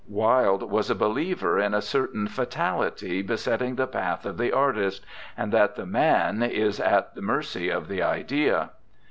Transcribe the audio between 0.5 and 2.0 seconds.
was a believer in a